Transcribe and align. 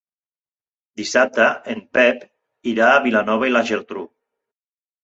Dissabte 1.01 1.45
en 1.75 1.83
Pep 1.99 2.27
irà 2.75 2.89
a 2.97 3.07
Vilanova 3.07 3.53
i 3.53 3.57
la 3.57 3.65
Geltrú. 3.71 4.09